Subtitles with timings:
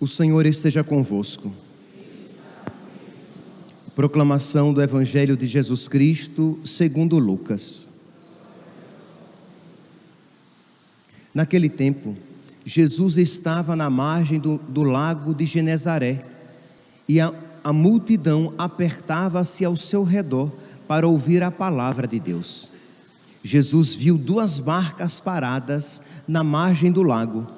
[0.00, 1.52] O Senhor esteja convosco.
[3.96, 7.88] Proclamação do Evangelho de Jesus Cristo, segundo Lucas.
[11.34, 12.16] Naquele tempo,
[12.64, 16.24] Jesus estava na margem do, do lago de Genezaré
[17.08, 20.52] e a, a multidão apertava-se ao seu redor
[20.86, 22.70] para ouvir a palavra de Deus.
[23.42, 27.57] Jesus viu duas barcas paradas na margem do lago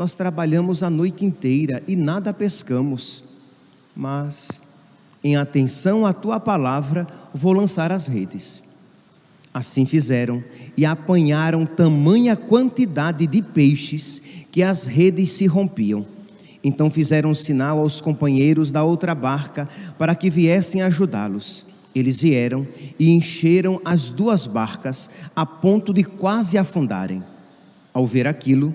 [0.00, 3.22] nós trabalhamos a noite inteira e nada pescamos,
[3.94, 4.62] mas
[5.22, 8.64] em atenção à tua palavra vou lançar as redes.
[9.52, 10.42] Assim fizeram
[10.74, 16.06] e apanharam tamanha quantidade de peixes que as redes se rompiam.
[16.64, 21.66] Então fizeram sinal aos companheiros da outra barca para que viessem ajudá-los.
[21.94, 22.66] Eles vieram
[22.98, 27.22] e encheram as duas barcas a ponto de quase afundarem.
[27.92, 28.74] Ao ver aquilo,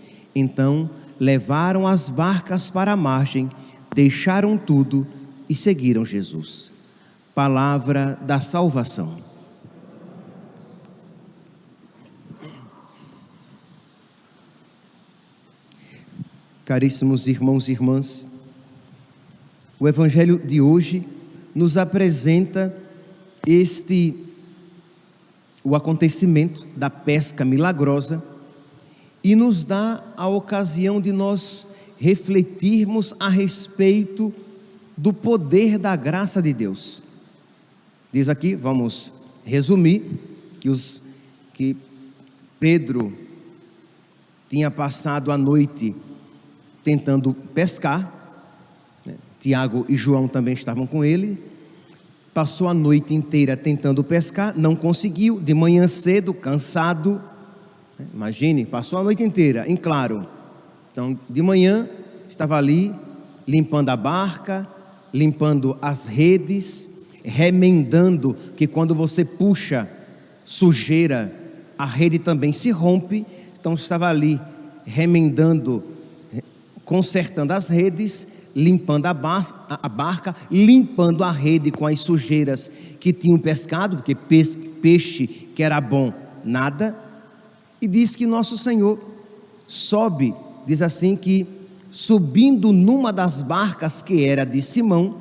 [0.35, 3.49] Então levaram as barcas para a margem,
[3.93, 5.05] deixaram tudo
[5.47, 6.73] e seguiram Jesus.
[7.35, 9.17] Palavra da salvação.
[16.65, 18.29] Caríssimos irmãos e irmãs,
[19.77, 21.05] o Evangelho de hoje
[21.53, 22.73] nos apresenta
[23.45, 24.15] este
[25.63, 28.30] o acontecimento da pesca milagrosa
[29.23, 31.67] e nos dá a ocasião de nós
[31.99, 34.33] refletirmos a respeito
[34.97, 37.03] do poder da graça de Deus.
[38.11, 39.13] Diz aqui, vamos
[39.45, 40.19] resumir,
[40.59, 41.01] que, os,
[41.53, 41.77] que
[42.59, 43.13] Pedro
[44.49, 45.95] tinha passado a noite
[46.83, 48.11] tentando pescar,
[49.05, 49.15] né?
[49.39, 51.41] Tiago e João também estavam com ele,
[52.33, 57.21] passou a noite inteira tentando pescar, não conseguiu, de manhã cedo, cansado,
[58.13, 60.27] Imagine, passou a noite inteira em claro.
[60.91, 61.89] Então, de manhã,
[62.29, 62.93] estava ali
[63.47, 64.67] limpando a barca,
[65.13, 66.91] limpando as redes,
[67.23, 69.89] remendando, que quando você puxa
[70.43, 71.33] sujeira,
[71.77, 73.25] a rede também se rompe.
[73.59, 74.39] Então, estava ali
[74.85, 75.83] remendando,
[76.83, 83.13] consertando as redes, limpando a, bar a barca, limpando a rede com as sujeiras que
[83.13, 86.13] tinham pescado, porque peixe que era bom,
[86.43, 87.10] nada
[87.81, 88.99] e diz que nosso Senhor
[89.67, 90.33] sobe,
[90.67, 91.47] diz assim que
[91.91, 95.15] subindo numa das barcas que era de Simão,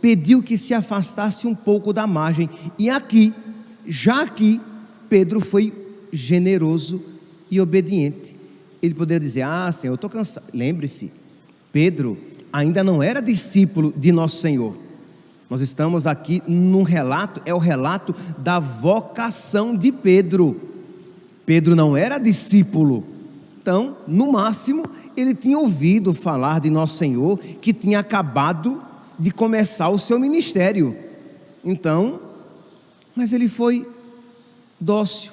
[0.00, 2.50] pediu que se afastasse um pouco da margem.
[2.78, 3.32] E aqui,
[3.86, 4.60] já aqui,
[5.08, 5.72] Pedro foi
[6.12, 7.02] generoso
[7.50, 8.36] e obediente.
[8.82, 10.46] Ele poderia dizer: Ah, Senhor, eu estou cansado.
[10.52, 11.12] Lembre-se,
[11.72, 12.18] Pedro
[12.52, 14.76] ainda não era discípulo de nosso Senhor.
[15.48, 20.69] Nós estamos aqui num relato, é o relato da vocação de Pedro.
[21.44, 23.04] Pedro não era discípulo,
[23.60, 24.84] então, no máximo,
[25.14, 28.82] ele tinha ouvido falar de Nosso Senhor, que tinha acabado
[29.18, 30.96] de começar o seu ministério.
[31.62, 32.20] Então,
[33.14, 33.86] mas ele foi
[34.80, 35.32] dócil,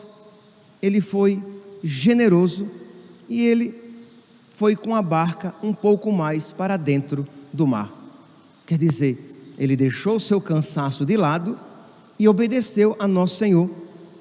[0.82, 1.42] ele foi
[1.82, 2.70] generoso
[3.30, 3.74] e ele
[4.50, 7.94] foi com a barca um pouco mais para dentro do mar.
[8.66, 11.58] Quer dizer, ele deixou o seu cansaço de lado
[12.20, 13.70] e obedeceu a Nosso Senhor,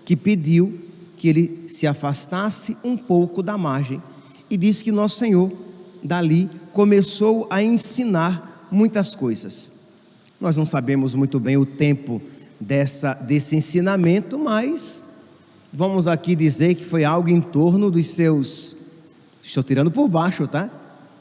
[0.05, 0.86] que pediu
[1.17, 4.03] que ele se afastasse um pouco da margem.
[4.49, 5.51] E diz que nosso Senhor,
[6.03, 9.73] dali, começou a ensinar muitas coisas.
[10.41, 12.21] Nós não sabemos muito bem o tempo
[12.61, 15.03] dessa, desse ensinamento, mas
[15.73, 18.77] vamos aqui dizer que foi algo em torno dos seus,
[19.43, 20.71] estou tirando por baixo, tá?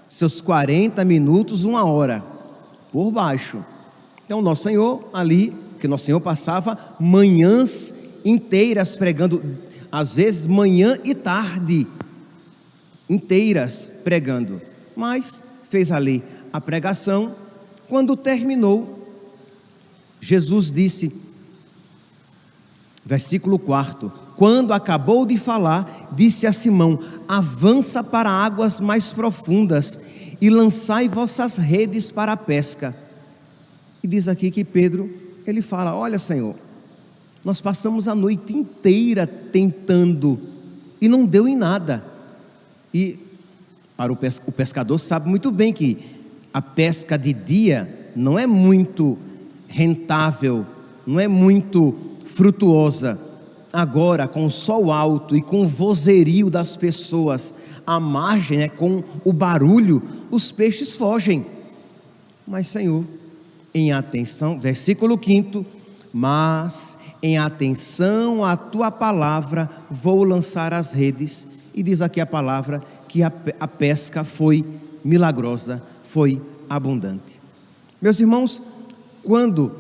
[0.07, 2.23] Seus 40 minutos, uma hora,
[2.91, 3.63] por baixo.
[4.25, 7.93] Então, nosso Senhor ali, que nosso Senhor passava manhãs
[8.23, 9.43] inteiras pregando
[9.91, 11.87] às vezes manhã e tarde,
[13.09, 14.61] inteiras pregando,
[14.95, 17.35] mas fez ali a pregação,
[17.87, 19.07] Quando terminou,
[20.19, 21.13] Jesus disse,
[23.05, 29.99] versículo 4: Quando acabou de falar, disse a Simão: Avança para águas mais profundas
[30.41, 32.95] e lançai vossas redes para a pesca.
[34.01, 35.13] E diz aqui que Pedro,
[35.45, 36.55] ele fala: Olha, Senhor,
[37.43, 40.37] nós passamos a noite inteira tentando
[40.99, 42.03] e não deu em nada.
[42.93, 43.17] E
[43.95, 44.17] para o
[44.51, 45.97] pescador sabe muito bem que
[46.53, 49.17] a pesca de dia não é muito
[49.69, 50.65] rentável,
[51.07, 53.17] não é muito frutuosa.
[53.71, 57.55] Agora, com o sol alto e com o vozerio das pessoas
[57.87, 61.45] à margem, né, com o barulho, os peixes fogem.
[62.45, 63.05] Mas, Senhor,
[63.73, 65.65] em atenção, versículo 5:
[66.17, 71.45] Mas em atenção à tua palavra vou lançar as redes.
[71.73, 73.29] E diz aqui a palavra que a,
[73.59, 74.65] a pesca foi
[75.03, 77.41] milagrosa, foi abundante.
[78.01, 78.61] Meus irmãos,
[79.25, 79.73] quando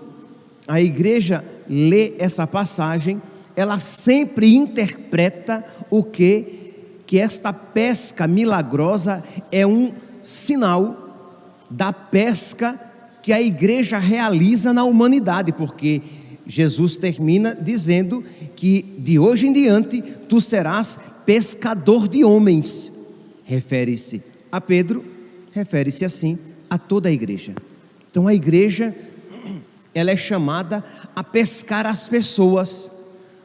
[0.67, 3.21] a igreja lê essa passagem,
[3.55, 6.73] ela sempre interpreta o que
[7.07, 9.23] que esta pesca milagrosa
[9.53, 11.31] é um sinal
[11.69, 12.77] da pesca
[13.21, 16.01] que a igreja realiza na humanidade, porque
[16.45, 18.23] Jesus termina dizendo
[18.55, 22.91] que de hoje em diante tu serás pescador de homens.
[23.43, 24.21] Refere-se
[24.51, 25.03] a Pedro,
[25.51, 26.37] refere-se assim
[26.69, 27.55] a toda a igreja.
[28.09, 28.95] Então a igreja
[29.93, 30.83] ela é chamada
[31.15, 32.91] a pescar as pessoas,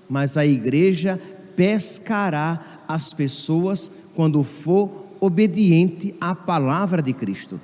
[0.08, 1.20] mas a igreja
[1.54, 7.60] pescará as pessoas quando for obediente à palavra de Cristo.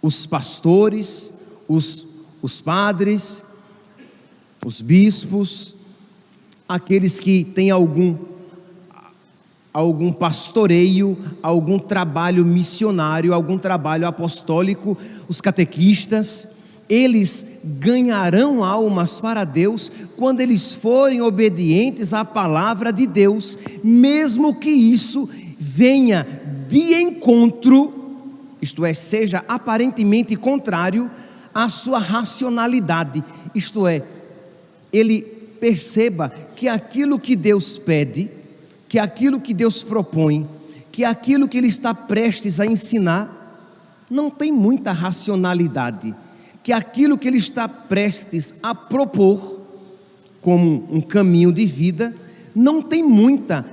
[0.00, 1.34] Os pastores,
[1.66, 2.06] os,
[2.40, 3.42] os padres,
[4.64, 5.74] os bispos,
[6.68, 8.16] aqueles que têm algum
[9.72, 16.48] algum pastoreio, algum trabalho missionário, algum trabalho apostólico, os catequistas,
[16.88, 24.70] eles ganharão almas para Deus quando eles forem obedientes à palavra de Deus, mesmo que
[24.70, 25.28] isso
[25.58, 26.26] venha
[26.68, 27.92] de encontro,
[28.60, 31.10] isto é, seja aparentemente contrário
[31.54, 33.22] à sua racionalidade,
[33.54, 34.02] isto é,
[34.92, 35.22] ele
[35.60, 38.30] perceba que aquilo que Deus pede,
[38.88, 40.48] que aquilo que Deus propõe,
[40.90, 43.38] que aquilo que ele está prestes a ensinar,
[44.10, 46.14] não tem muita racionalidade.
[46.62, 49.60] Que aquilo que ele está prestes a propor
[50.40, 52.14] como um caminho de vida
[52.54, 53.64] não tem muita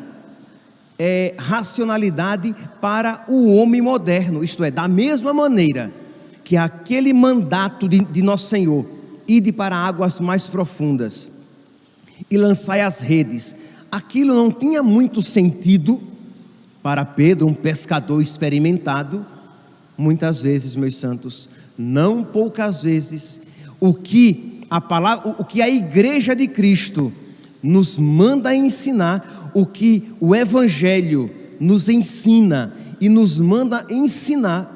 [0.98, 5.92] é, racionalidade para o homem moderno, isto é, da mesma maneira
[6.44, 8.86] que aquele mandato de, de nosso Senhor,
[9.28, 11.32] ide para águas mais profundas
[12.30, 13.56] e lançai as redes,
[13.92, 16.02] aquilo não tinha muito sentido.
[16.82, 19.26] Para Pedro, um pescador experimentado,
[19.98, 23.42] muitas vezes, meus santos, não poucas vezes,
[23.80, 27.12] o que a palavra, o que a igreja de Cristo
[27.64, 34.72] nos manda ensinar, o que o evangelho nos ensina e nos manda ensinar,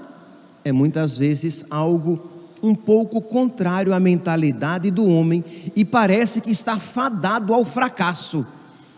[0.63, 5.43] é muitas vezes algo um pouco contrário à mentalidade do homem
[5.75, 8.45] e parece que está fadado ao fracasso.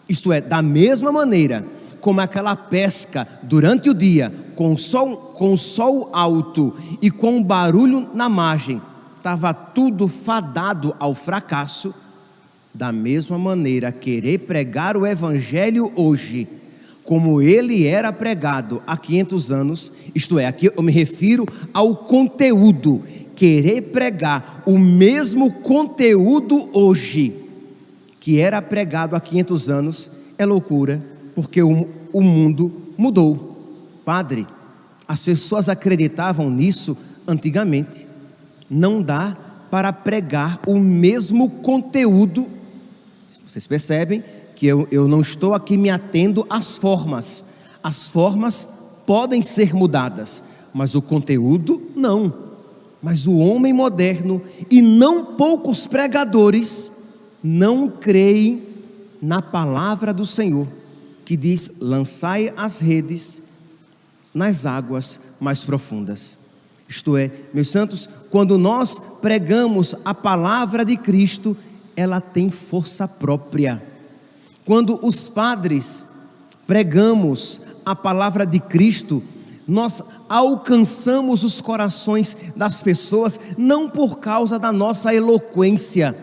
[0.07, 1.65] Isto é, da mesma maneira
[2.01, 7.39] como aquela pesca durante o dia, com o sol, com o sol alto e com
[7.39, 8.81] o barulho na margem,
[9.15, 11.93] estava tudo fadado ao fracasso.
[12.74, 16.47] Da mesma maneira, querer pregar o Evangelho hoje,
[17.03, 23.03] como ele era pregado há 500 anos, isto é, aqui eu me refiro ao conteúdo,
[23.41, 27.33] querer pregar o mesmo conteúdo hoje,
[28.19, 33.57] que era pregado há 500 anos, é loucura porque o, o mundo mudou.
[34.05, 34.45] Padre,
[35.07, 36.95] as pessoas acreditavam nisso
[37.27, 38.07] antigamente.
[38.69, 39.36] Não dá
[39.71, 42.45] para pregar o mesmo conteúdo.
[43.48, 44.24] Vocês percebem
[44.55, 47.43] que eu, eu não estou aqui me atendo às formas.
[47.81, 48.69] As formas
[49.07, 52.50] podem ser mudadas, mas o conteúdo não.
[53.01, 56.91] Mas o homem moderno e não poucos pregadores
[57.43, 58.63] não creem
[59.22, 60.67] na palavra do Senhor
[61.31, 63.41] que diz: lançai as redes
[64.34, 66.39] nas águas mais profundas.
[66.89, 71.55] Isto é, meus santos, quando nós pregamos a palavra de Cristo,
[71.96, 73.81] ela tem força própria.
[74.65, 76.05] Quando os padres
[76.67, 79.24] pregamos a palavra de Cristo,
[79.68, 86.18] nós alcançamos os corações das pessoas não por causa da nossa eloquência,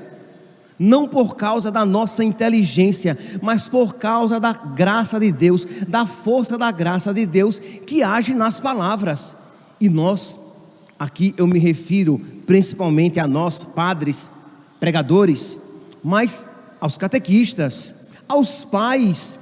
[0.78, 6.56] não por causa da nossa inteligência, mas por causa da graça de Deus, da força
[6.58, 9.36] da graça de Deus que age nas palavras.
[9.80, 10.38] E nós
[10.98, 14.28] Aqui eu me refiro principalmente a nós, padres,
[14.80, 15.60] pregadores,
[16.02, 16.44] mas
[16.80, 17.94] aos catequistas,
[18.26, 19.38] aos pais,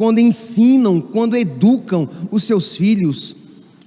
[0.00, 3.36] quando ensinam, quando educam os seus filhos,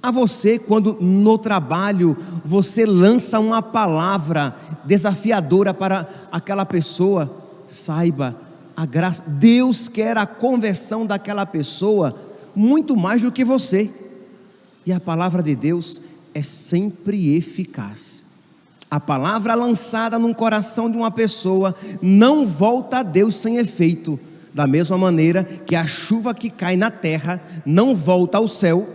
[0.00, 4.54] a você, quando no trabalho você lança uma palavra
[4.84, 8.36] desafiadora para aquela pessoa, saiba,
[8.76, 12.14] a graça, Deus quer a conversão daquela pessoa
[12.54, 13.90] muito mais do que você.
[14.86, 16.00] E a palavra de Deus
[16.32, 18.24] é sempre eficaz.
[18.88, 24.16] A palavra lançada no coração de uma pessoa não volta a Deus sem efeito.
[24.54, 28.88] Da mesma maneira que a chuva que cai na terra não volta ao céu,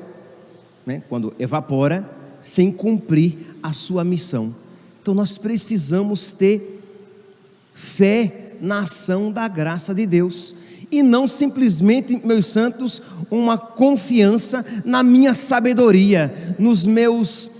[0.85, 2.09] né, quando evapora,
[2.41, 4.55] sem cumprir a sua missão.
[5.01, 6.81] Então nós precisamos ter
[7.73, 10.55] fé na ação da graça de Deus
[10.91, 17.51] e não simplesmente, meus santos, uma confiança na minha sabedoria, nos meus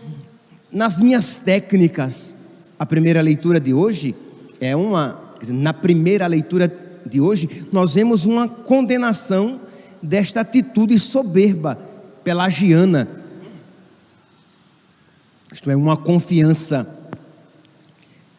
[0.72, 2.38] nas minhas técnicas.
[2.77, 4.15] A primeira leitura de hoje
[4.62, 6.68] é uma, na primeira leitura
[7.06, 9.60] de hoje, nós vemos uma condenação
[10.01, 11.77] desta atitude soberba
[12.24, 13.08] pelagiana.
[15.51, 16.88] Isto é uma confiança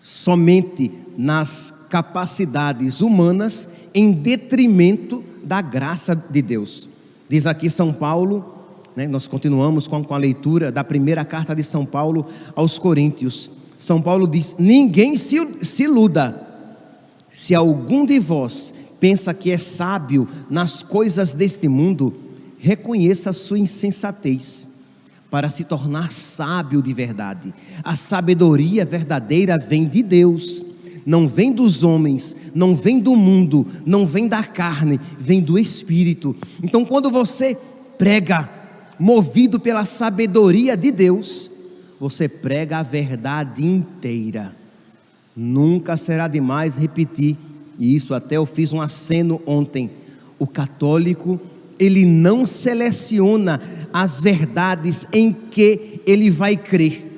[0.01, 6.89] somente nas capacidades humanas em detrimento da graça de Deus.
[7.29, 8.55] Diz aqui São Paulo,
[8.95, 13.53] né, nós continuamos com, a leitura da primeira carta de São Paulo aos Coríntios.
[13.77, 16.50] São Paulo diz: Ninguém se, se iluda,
[17.31, 22.15] se algum de vós pensa que é sábio nas coisas deste mundo,
[22.59, 24.69] reconheça a sua insensatez
[25.31, 27.55] para se tornar sábio de verdade.
[27.85, 30.65] A sabedoria verdadeira vem de Deus
[31.05, 36.37] não vem dos homens, não vem do mundo, não vem da carne, vem do Espírito.
[36.63, 37.57] Então, quando você
[37.99, 38.49] prega,
[38.99, 41.51] movido pela sabedoria de Deus,
[41.99, 44.55] você prega a verdade inteira.
[45.35, 47.37] Nunca será demais repetir,
[47.79, 49.91] e isso até eu fiz um aceno ontem.
[50.39, 51.41] O católico,
[51.79, 53.61] ele não seleciona
[53.93, 57.11] as verdades em que ele vai crer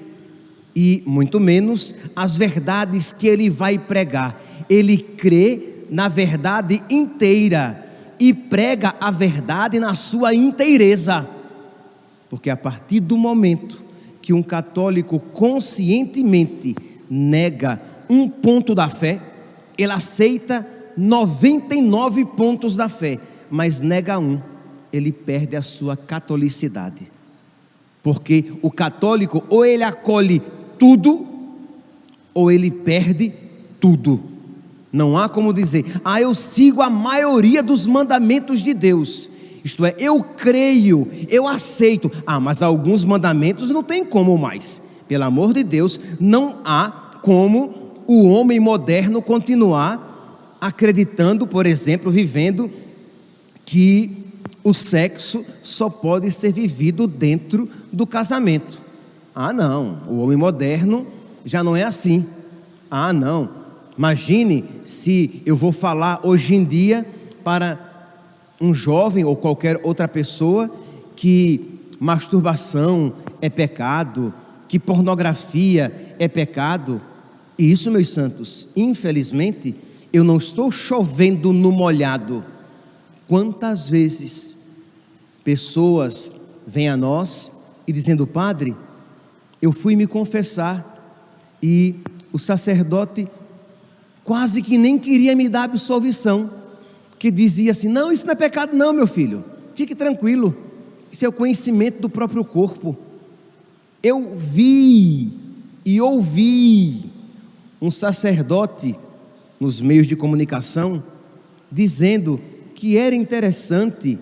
[0.75, 4.41] e muito menos as verdades que ele vai pregar.
[4.69, 7.87] Ele crê na verdade inteira
[8.19, 11.29] e prega a verdade na sua inteireza.
[12.31, 13.83] Porque a partir do momento
[14.23, 16.75] que um católico conscientemente
[17.11, 17.81] nega
[18.13, 19.23] um ponto da fé,
[19.79, 23.19] ele aceita 99 pontos da fé,
[23.51, 24.39] mas nega um,
[24.93, 27.11] ele perde a sua catolicidade.
[28.03, 30.43] Porque o católico ou ele acolhe
[30.79, 31.27] tudo
[32.35, 33.33] ou ele perde
[33.81, 34.23] tudo.
[34.93, 39.31] Não há como dizer, ah, eu sigo a maioria dos mandamentos de Deus.
[39.65, 42.13] Isto é, eu creio, eu aceito.
[42.27, 44.83] Ah, mas alguns mandamentos não tem como mais.
[45.09, 46.91] Pelo amor de Deus, não há
[47.23, 52.71] como o homem moderno continuar acreditando, por exemplo, vivendo
[53.65, 54.25] que
[54.63, 58.83] o sexo só pode ser vivido dentro do casamento.
[59.35, 61.07] Ah, não, o homem moderno
[61.45, 62.27] já não é assim.
[62.91, 63.49] Ah, não.
[63.97, 67.07] Imagine se eu vou falar hoje em dia
[67.43, 67.79] para
[68.61, 70.71] um jovem ou qualquer outra pessoa
[71.17, 74.33] que masturbação é pecado,
[74.69, 77.01] que pornografia é pecado.
[77.63, 79.73] E isso, meus santos, infelizmente,
[80.13, 82.45] eu não estou chovendo no molhado.
[83.29, 84.59] Quantas vezes
[85.45, 86.35] pessoas
[86.67, 87.53] vêm a nós
[87.87, 88.77] e dizendo, Padre,
[89.63, 91.17] eu fui me confessar
[91.63, 91.95] e
[92.33, 93.29] o sacerdote
[94.25, 96.51] quase que nem queria me dar absolvição,
[97.17, 100.53] que dizia assim: Não, isso não é pecado, não, meu filho, fique tranquilo,
[101.13, 102.99] isso é o conhecimento do próprio corpo.
[104.03, 105.31] Eu vi
[105.85, 107.12] e ouvi
[107.83, 108.97] um sacerdote
[109.59, 111.03] nos meios de comunicação
[111.71, 112.41] dizendo
[112.77, 114.19] que era interessante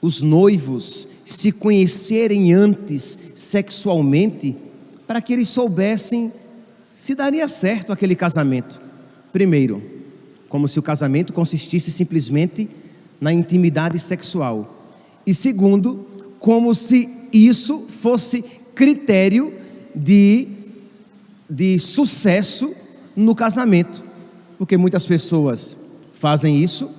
[0.00, 4.56] os noivos se conhecerem antes sexualmente,
[5.06, 6.32] para que eles soubessem
[6.90, 8.82] se daria certo aquele casamento.
[9.32, 9.82] Primeiro,
[10.48, 12.68] como se o casamento consistisse simplesmente
[13.18, 14.90] na intimidade sexual.
[15.26, 16.06] E segundo,
[16.38, 19.54] como se isso fosse critério
[19.94, 20.48] de,
[21.52, 22.72] de sucesso
[23.14, 24.02] no casamento.
[24.56, 25.76] Porque muitas pessoas
[26.14, 26.90] fazem isso,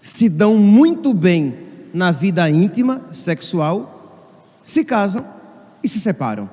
[0.00, 1.56] se dão muito bem
[1.92, 5.26] na vida íntima, sexual, se casam
[5.82, 6.48] e se separam.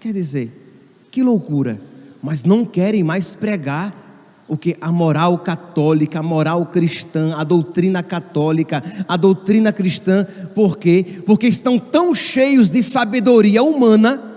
[0.00, 1.78] Quer dizer, que loucura,
[2.22, 4.06] mas não querem mais pregar
[4.46, 10.78] o que a moral católica, a moral cristã, a doutrina católica, a doutrina cristã, por
[10.78, 11.20] quê?
[11.26, 14.27] Porque estão tão cheios de sabedoria humana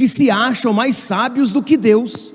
[0.00, 2.34] que se acham mais sábios do que Deus,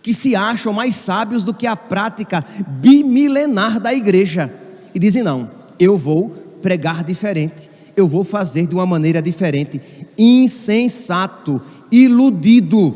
[0.00, 4.54] que se acham mais sábios do que a prática bimilenar da igreja,
[4.94, 6.28] e dizem: não, eu vou
[6.62, 9.80] pregar diferente, eu vou fazer de uma maneira diferente.
[10.16, 11.60] Insensato,
[11.90, 12.94] iludido.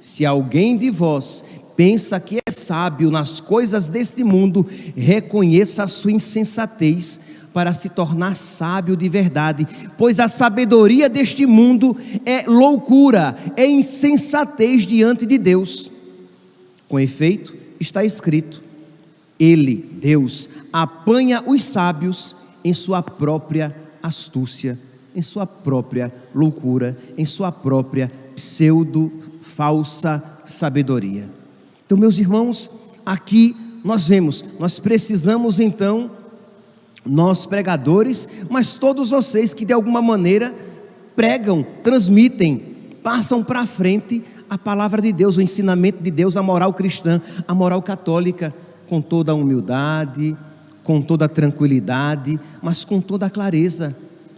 [0.00, 1.44] Se alguém de vós
[1.76, 7.20] pensa que é sábio nas coisas deste mundo, reconheça a sua insensatez
[7.52, 9.66] para se tornar sábio de verdade,
[9.98, 15.90] pois a sabedoria deste mundo é loucura, é insensatez diante de Deus.
[16.88, 18.62] Com efeito, está escrito:
[19.38, 24.78] Ele, Deus, apanha os sábios em sua própria astúcia,
[25.14, 31.28] em sua própria loucura, em sua própria pseudo falsa sabedoria.
[31.84, 32.70] Então, meus irmãos,
[33.04, 36.10] aqui nós vemos, nós precisamos então
[37.04, 40.54] nós pregadores, mas todos vocês que de alguma maneira
[41.16, 42.58] pregam, transmitem,
[43.02, 47.54] passam para frente a palavra de Deus, o ensinamento de Deus, a moral cristã, a
[47.54, 48.54] moral católica,
[48.88, 50.36] com toda a humildade,
[50.82, 53.96] com toda a tranquilidade, mas com toda a clareza.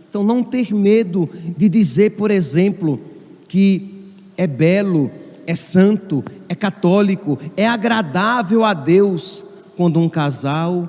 [0.09, 3.01] Então, não ter medo de dizer, por exemplo,
[3.49, 5.11] que é belo,
[5.47, 9.43] é santo, é católico, é agradável a Deus
[9.77, 10.89] quando um casal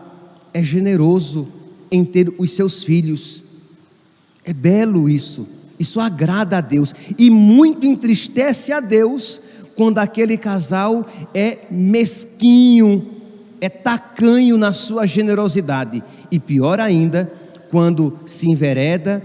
[0.53, 1.47] é generoso
[1.93, 3.43] em ter os seus filhos.
[4.43, 5.47] É belo isso,
[5.77, 9.39] isso agrada a Deus e muito entristece a Deus
[9.75, 13.07] quando aquele casal é mesquinho,
[13.61, 17.31] é tacanho na sua generosidade e pior ainda,
[17.69, 19.23] quando se envereda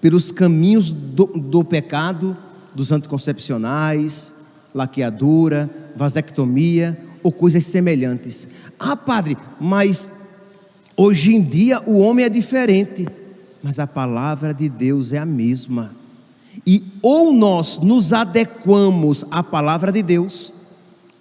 [0.00, 2.36] pelos caminhos do, do pecado,
[2.74, 4.34] dos anticoncepcionais,
[4.74, 8.48] laqueadura, vasectomia ou coisas semelhantes.
[8.78, 10.10] Ah, padre, mas
[10.96, 13.06] Hoje em dia o homem é diferente,
[13.62, 15.94] mas a palavra de Deus é a mesma.
[16.66, 20.52] E ou nós nos adequamos à palavra de Deus,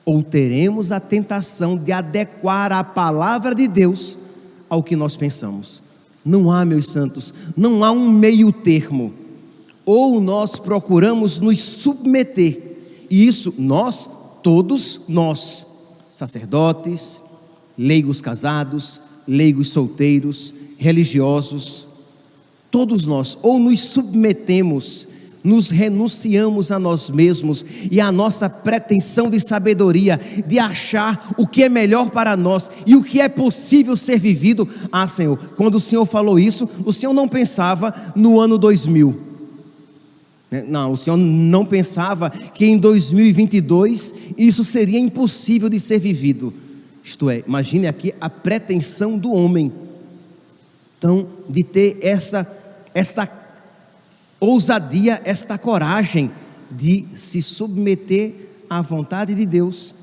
[0.03, 4.17] ou teremos a tentação de adequar a palavra de Deus
[4.69, 5.81] ao que nós pensamos.
[6.23, 9.13] Não há, meus santos, não há um meio termo.
[9.85, 12.77] Ou nós procuramos nos submeter,
[13.09, 14.09] e isso nós,
[14.43, 15.65] todos nós,
[16.09, 17.21] sacerdotes,
[17.77, 21.87] leigos casados, leigos solteiros, religiosos,
[22.69, 25.07] todos nós, ou nos submetemos,
[25.43, 31.63] nos renunciamos a nós mesmos e à nossa pretensão de sabedoria, de achar o que
[31.63, 34.67] é melhor para nós e o que é possível ser vivido.
[34.91, 39.31] Ah, Senhor, quando o Senhor falou isso, o Senhor não pensava no ano 2000.
[40.51, 40.63] Né?
[40.67, 46.53] Não, o Senhor não pensava que em 2022 isso seria impossível de ser vivido.
[47.03, 49.71] Isto é, imagine aqui a pretensão do homem.
[50.97, 52.47] Então, de ter essa
[52.93, 53.29] esta
[54.39, 56.31] ousadia, esta coragem
[56.69, 58.33] de se submeter
[58.69, 59.93] à vontade de Deus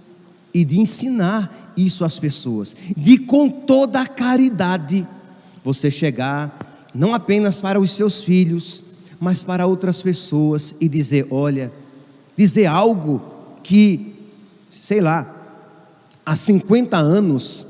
[0.52, 5.06] e de ensinar isso às pessoas, de com toda a caridade
[5.62, 8.82] você chegar não apenas para os seus filhos,
[9.20, 11.72] mas para outras pessoas e dizer, olha,
[12.36, 13.22] dizer algo
[13.62, 14.14] que,
[14.70, 15.37] sei lá,
[16.28, 17.64] há 50 anos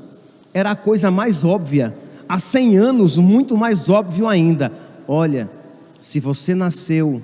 [0.53, 4.69] era a coisa mais óbvia, há 100 anos, muito mais óbvio ainda.
[5.07, 5.49] Olha,
[5.97, 7.23] se você nasceu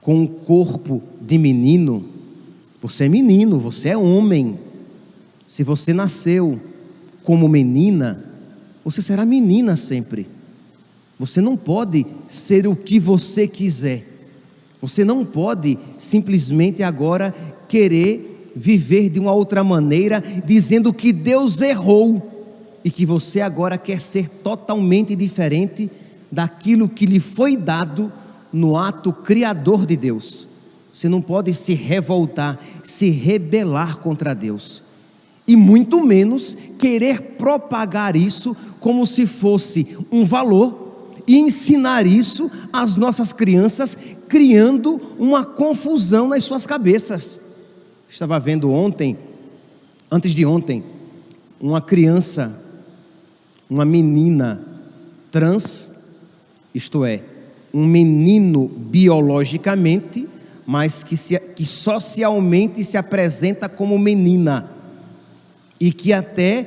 [0.00, 2.04] com um corpo de menino,
[2.82, 4.58] você é menino, você é homem.
[5.46, 6.58] Se você nasceu
[7.22, 8.20] como menina,
[8.84, 10.26] você será menina sempre.
[11.20, 14.04] Você não pode ser o que você quiser.
[14.82, 17.32] Você não pode simplesmente agora
[17.68, 22.30] querer viver de uma outra maneira, dizendo que Deus errou
[22.84, 25.90] e que você agora quer ser totalmente diferente
[26.30, 28.12] daquilo que lhe foi dado
[28.52, 30.48] no ato criador de Deus.
[30.92, 34.82] Você não pode se revoltar, se rebelar contra Deus.
[35.46, 40.90] E muito menos querer propagar isso como se fosse um valor
[41.26, 43.96] e ensinar isso às nossas crianças,
[44.28, 47.40] criando uma confusão nas suas cabeças.
[48.10, 49.16] Estava vendo ontem,
[50.10, 50.82] antes de ontem,
[51.60, 52.60] uma criança,
[53.70, 54.60] uma menina
[55.30, 55.92] trans,
[56.74, 57.22] isto é,
[57.72, 60.28] um menino biologicamente,
[60.66, 64.68] mas que, se, que socialmente se apresenta como menina
[65.78, 66.66] e que até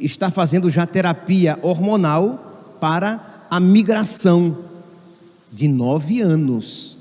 [0.00, 4.58] está fazendo já terapia hormonal para a migração
[5.52, 6.98] de nove anos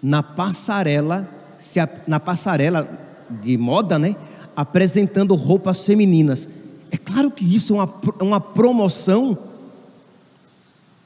[0.00, 4.16] na passarela, se, na passarela de moda, né?
[4.54, 6.48] Apresentando roupas femininas.
[6.90, 9.36] É claro que isso é uma, uma promoção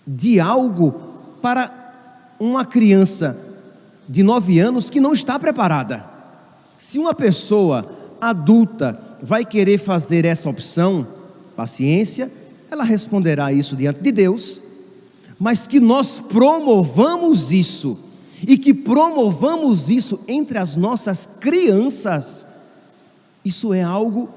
[0.06, 1.00] de algo
[1.40, 3.36] para uma criança
[4.08, 6.04] de nove anos que não está preparada.
[6.76, 11.06] Se uma pessoa adulta vai querer fazer essa opção,
[11.54, 12.30] paciência,
[12.70, 14.62] ela responderá isso diante de Deus,
[15.38, 17.98] mas que nós promovamos isso
[18.46, 22.46] e que promovamos isso entre as nossas crianças,
[23.44, 24.28] isso é algo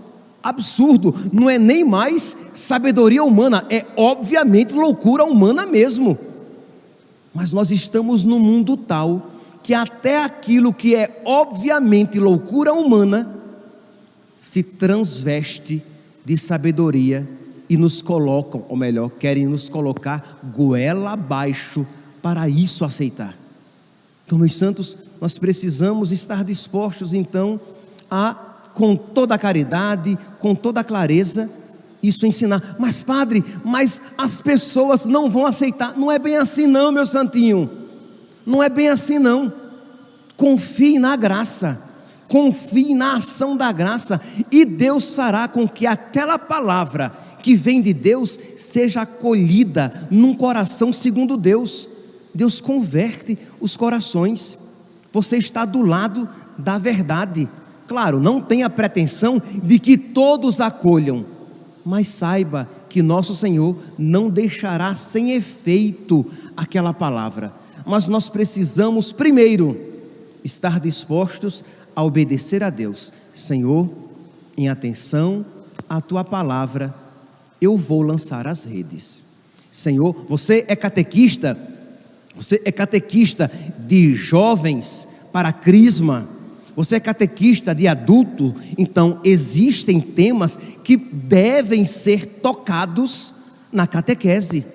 [0.42, 6.18] absurdo, não é nem mais sabedoria humana, é obviamente loucura humana mesmo.
[7.34, 9.32] Mas nós estamos num mundo tal
[9.64, 13.40] que até aquilo que é obviamente loucura humana
[14.38, 15.82] se transveste
[16.26, 17.28] de sabedoria
[17.70, 21.88] e nos colocam, ou melhor, querem nos colocar goela abaixo
[22.22, 23.43] para isso aceitar.
[24.26, 27.60] Então, meus santos, nós precisamos estar dispostos então
[28.10, 28.34] a,
[28.74, 31.50] com toda a caridade, com toda a clareza,
[32.02, 32.76] isso ensinar.
[32.78, 35.98] Mas, padre, mas as pessoas não vão aceitar.
[35.98, 37.70] Não é bem assim, não, meu santinho.
[38.46, 39.52] Não é bem assim, não.
[40.36, 41.82] Confie na graça,
[42.28, 44.20] confie na ação da graça,
[44.52, 50.92] e Deus fará com que aquela palavra que vem de Deus seja acolhida num coração
[50.92, 51.88] segundo Deus.
[52.34, 54.58] Deus converte os corações.
[55.12, 57.48] Você está do lado da verdade.
[57.88, 61.26] Claro, não tenha pretensão de que todos acolham,
[61.86, 67.54] mas saiba que nosso Senhor não deixará sem efeito aquela palavra.
[67.86, 69.78] Mas nós precisamos primeiro
[70.44, 71.64] estar dispostos
[71.96, 73.14] a obedecer a Deus.
[73.34, 73.90] Senhor,
[74.58, 75.46] em atenção
[75.90, 76.94] à tua palavra,
[77.60, 79.26] eu vou lançar as redes.
[79.72, 81.58] Senhor, você é catequista,
[82.36, 83.52] você é catequista
[83.88, 86.28] de jovens para crisma,
[86.76, 93.34] você é catequista de adulto, então existem temas que devem ser tocados
[93.72, 94.66] na catequese.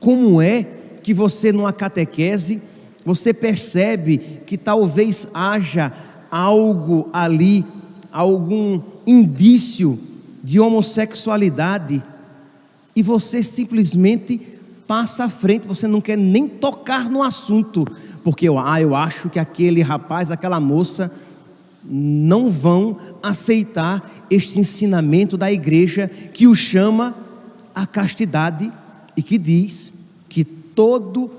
[0.00, 0.66] Como é
[1.02, 2.62] que você, numa catequese,
[3.04, 5.92] você percebe que talvez haja
[6.30, 7.64] algo ali,
[8.10, 9.98] algum indício
[10.42, 12.02] de homossexualidade,
[12.94, 14.57] e você simplesmente
[14.88, 17.86] passa à frente, você não quer nem tocar no assunto,
[18.24, 21.12] porque ah, eu acho que aquele rapaz, aquela moça
[21.84, 27.14] não vão aceitar este ensinamento da igreja que o chama
[27.74, 28.72] a castidade
[29.14, 29.92] e que diz
[30.26, 31.30] que todo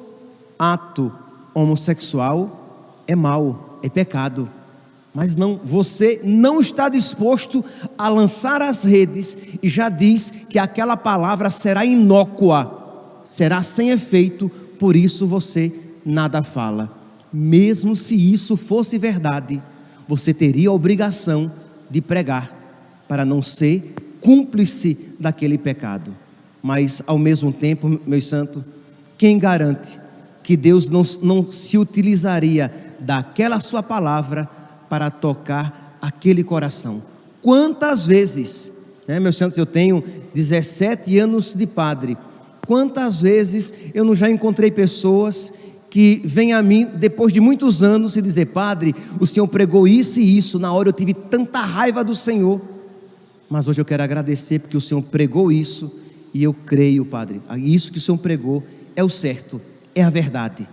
[0.57, 1.11] ato
[1.53, 4.47] homossexual é mal, é pecado.
[5.11, 7.65] Mas não, você não está disposto
[7.97, 12.78] a lançar as redes e já diz que aquela palavra será inócua
[13.29, 15.71] será sem efeito, por isso você
[16.03, 16.91] nada fala.
[17.31, 19.61] Mesmo se isso fosse verdade,
[20.07, 21.51] você teria a obrigação
[21.91, 22.51] de pregar,
[23.07, 26.15] para não ser cúmplice daquele pecado.
[26.61, 28.65] Mas, ao mesmo tempo, meu santo,
[29.15, 29.99] quem garante
[30.41, 34.49] que Deus não, não se utilizaria daquela sua palavra
[34.89, 37.03] para tocar aquele coração?
[37.43, 38.71] Quantas vezes,
[39.07, 42.17] né, meus santos, eu tenho 17 anos de padre
[42.69, 45.51] Quantas vezes eu não já encontrei pessoas
[45.89, 50.19] que vêm a mim depois de muitos anos e dizer: Padre, o Senhor pregou isso
[50.19, 52.61] e isso, na hora eu tive tanta raiva do Senhor,
[53.49, 55.91] mas hoje eu quero agradecer porque o Senhor pregou isso
[56.31, 58.63] e eu creio, Padre, isso que o Senhor pregou
[58.95, 59.59] é o certo,
[59.95, 60.69] é a verdade.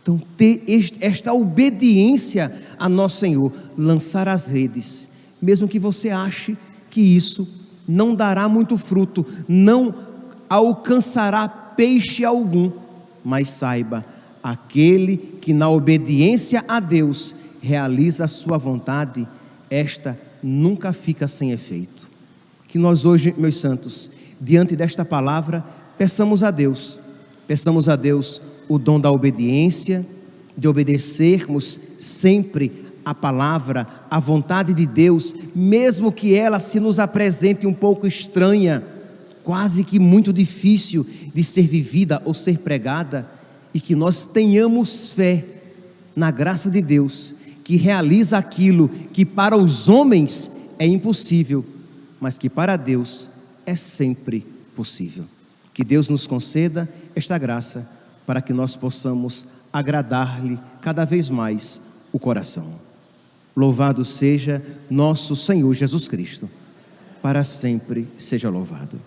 [0.00, 0.62] Então, ter
[1.00, 5.08] esta obediência a nosso Senhor, lançar as redes,
[5.42, 6.56] mesmo que você ache
[6.88, 7.48] que isso
[7.88, 10.06] não dará muito fruto, não
[10.48, 12.70] alcançará peixe algum,
[13.24, 14.04] mas saiba,
[14.42, 19.26] aquele que na obediência a Deus realiza a sua vontade,
[19.70, 22.08] esta nunca fica sem efeito.
[22.66, 25.64] Que nós hoje, meus santos, diante desta palavra,
[25.96, 27.00] peçamos a Deus,
[27.46, 30.06] peçamos a Deus o dom da obediência,
[30.56, 37.66] de obedecermos sempre a palavra, a vontade de Deus, mesmo que ela se nos apresente
[37.66, 38.84] um pouco estranha
[39.48, 43.26] quase que muito difícil de ser vivida ou ser pregada,
[43.72, 45.42] e que nós tenhamos fé
[46.14, 47.34] na graça de Deus,
[47.64, 51.64] que realiza aquilo que para os homens é impossível,
[52.20, 53.30] mas que para Deus
[53.64, 54.44] é sempre
[54.76, 55.24] possível.
[55.72, 57.90] Que Deus nos conceda esta graça
[58.26, 61.80] para que nós possamos agradar-lhe cada vez mais
[62.12, 62.74] o coração.
[63.56, 66.50] Louvado seja nosso Senhor Jesus Cristo,
[67.22, 69.00] para sempre seja louvado.